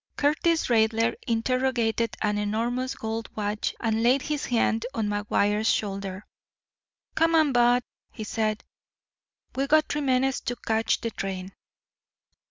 [0.17, 6.25] Curtis Raidler interrogated an enormous gold watch, and laid his hand on McGuire's shoulder.
[7.13, 8.63] "Come on, bud," he said.
[9.55, 11.53] "We got three minutes to catch the train."